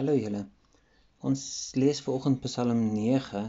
[0.00, 0.38] Hallo julle.
[1.28, 1.40] Ons
[1.76, 3.40] lees vanoggend Psalm 9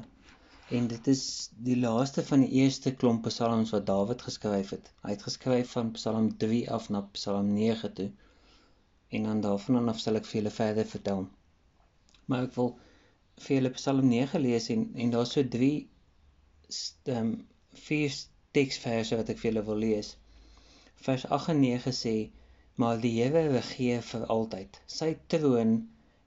[0.78, 1.22] en dit is
[1.68, 4.90] die laaste van die eerste klomp psalms wat Dawid geskryf het.
[5.06, 8.10] Hy het geskryf van Psalm 3 af na Psalm 9 toe.
[9.16, 11.22] En dan daarvan af sal ek vir julle verder vertel.
[12.26, 12.74] Maar ek wil
[13.46, 15.78] vir julle Psalm 9 lees en en daar's so drie
[17.06, 17.32] ehm um,
[17.86, 18.20] vier
[18.60, 20.12] teksverse wat ek vir julle wil lees.
[21.08, 22.16] Vers 8 en 9 sê
[22.76, 24.84] maar die Here regeer vir altyd.
[25.00, 25.80] Sy troon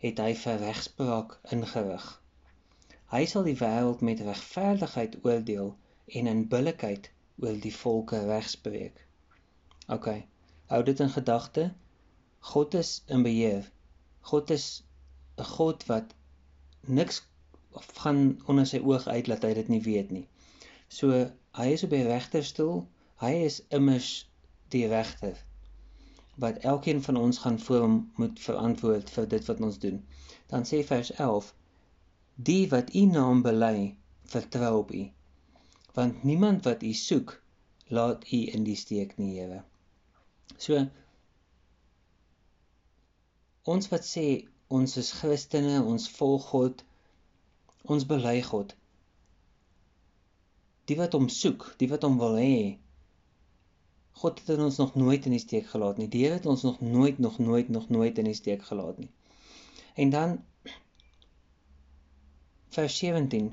[0.04, 2.06] het hy vir regspraak ingerig.
[3.12, 5.70] Hy sal die wêreld met regverdigheid oordeel
[6.20, 7.08] en in billikheid
[7.44, 8.98] oor die volke regspreek.
[9.96, 10.08] OK.
[10.72, 11.64] Hou dit in gedagte.
[12.52, 13.70] God is in beheer.
[14.32, 14.66] God is
[15.38, 16.12] 'n God wat
[17.00, 17.22] niks
[18.02, 20.26] gaan onder sy oog uit laat hy dit nie weet nie.
[20.88, 21.24] So
[21.60, 22.84] hy is op die regterstoel.
[23.24, 24.12] Hy is immers
[24.68, 25.40] die regter
[26.34, 30.00] wat elkeen van ons gaan voor moet verantwoord vir dit wat ons doen.
[30.46, 31.54] Dan sê vers 11:
[32.34, 35.10] Die wat u naam bely, vertrou op u.
[35.94, 37.42] Want niemand wat u soek,
[37.86, 39.62] laat u in die steek nie, Here.
[40.56, 40.86] So
[43.64, 44.26] ons wat sê
[44.68, 46.82] ons is Christene, ons volg God,
[47.84, 48.74] ons bely God.
[50.84, 52.78] Die wat hom soek, die wat hom wil hê,
[54.22, 56.08] God het ons nog nooit in die steek gelaat nie.
[56.08, 59.10] Die Here het ons nog nooit nog nooit nog nooit in die steek gelaat nie.
[59.94, 60.36] En dan
[62.74, 63.50] vers 17.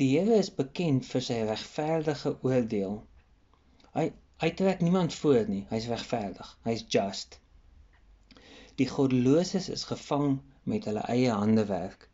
[0.00, 3.02] Die Here is bekend vir sy regverdige oordeel.
[3.96, 5.64] Hy hy trek niemand voor nie.
[5.70, 6.50] Hy's regverdig.
[6.64, 7.40] Hy's just.
[8.78, 12.06] Die goddeloses is gevang met hulle eie hande werk.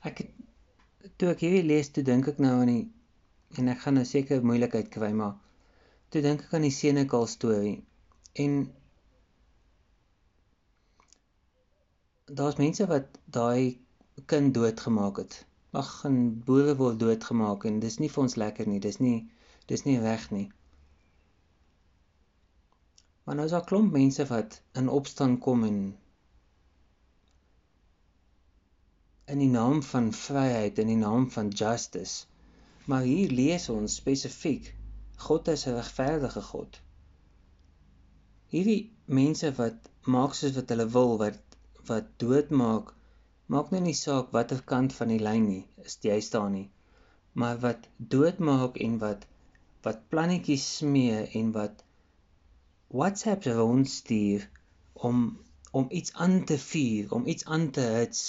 [0.00, 2.82] Ek het toe ek hierdie lees, toe dink ek nou aan die
[3.60, 5.36] en ek gaan nou seker moeilikheid kry, maar
[6.10, 7.76] toe dink ek aan die Senekal storie
[8.44, 8.56] en
[12.40, 13.78] daar's mense wat daai
[14.26, 15.46] kind doodgemaak het.
[15.70, 18.80] Ag, en boere word doodgemaak en dis nie vir ons lekker nie.
[18.82, 19.30] Dis nie
[19.70, 20.48] dis nie reg nie.
[23.24, 25.78] Maar nou is daar klomp mense wat in opstand kom en
[29.30, 32.26] in die naam van vryheid in die naam van justice.
[32.90, 34.72] Maar hier lees ons spesifiek
[35.26, 36.80] God is 'n regverdige God.
[38.52, 41.58] Hierdie mense wat maak soos wat hulle wil, wat
[41.90, 42.94] wat doodmaak,
[43.54, 46.68] maak nou nie saak watter kant van die lyn nie, is jy staan nie.
[47.42, 49.28] Maar wat doodmaak en wat
[49.86, 51.84] wat plannetjies smee en wat
[53.00, 54.48] WhatsApps rondstuur
[55.10, 55.24] om
[55.70, 58.22] om iets aan te vuur, om iets aan te hits.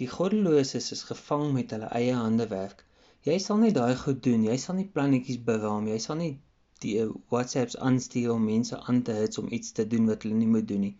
[0.00, 2.86] Die goddeloses is gevang met hulle eie handewerk
[3.28, 4.44] jy sal nie daai goed doen.
[4.50, 5.88] Jy sal nie plannetjies beraam.
[5.92, 6.32] Jy sal nie
[6.84, 10.38] die uh, WhatsApps aanstuur om mense aan te hits om iets te doen wat hulle
[10.38, 10.96] nie moet doen nie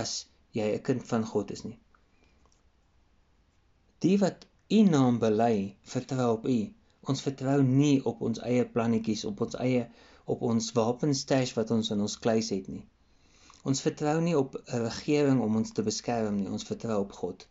[0.00, 0.12] as
[0.58, 1.78] jy 'n kind van God is nie.
[4.04, 4.46] Die wat
[4.78, 6.58] u naam bely, vertrou op u.
[7.12, 9.86] Ons vertrou nie op ons eie plannetjies, op ons eie
[10.34, 12.84] op ons wapenstash wat ons in ons kluis het nie.
[13.70, 16.48] Ons vertrou nie op 'n regering om ons te beskerm nie.
[16.48, 17.46] Ons vertrou op God.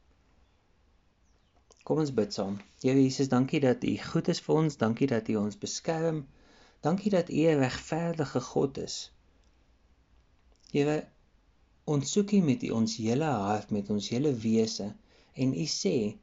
[1.83, 2.59] Kom ons bid saam.
[2.81, 4.77] Here Jesus, dankie dat U goed is vir ons.
[4.79, 6.21] Dankie dat U ons beskerm.
[6.85, 8.95] Dankie dat U 'n regverdige God is.
[10.71, 10.95] Here,
[11.83, 14.94] ons soek U met U ons hele hart, met ons hele wese
[15.33, 16.16] en U sê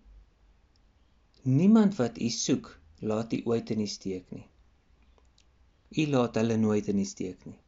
[1.42, 4.46] niemand wat U soek, laat U ooit in die steek nie.
[5.90, 7.58] U laat hulle nooit in die steek nie.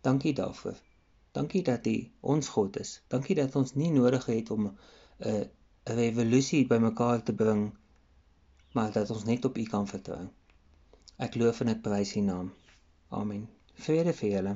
[0.00, 0.78] Dankie daarvoor.
[1.32, 3.00] Dankie dat U ons God is.
[3.08, 4.76] Dankie dat ons nie nodig het om 'n
[5.28, 5.42] uh,
[5.84, 7.62] 'n revolusie bymekaar te bring,
[8.72, 10.28] maar dat ons net op U kan vertrou.
[11.16, 12.52] Ek loof en ek prys U naam.
[13.08, 13.48] Amen.
[13.74, 14.54] Vrede vir julle.